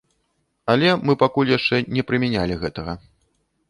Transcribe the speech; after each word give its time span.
Але 0.75 0.89
мы 1.09 1.17
пакуль 1.25 1.53
яшчэ 1.59 1.83
не 1.99 2.09
прымянялі 2.09 2.63
гэтага. 2.67 3.01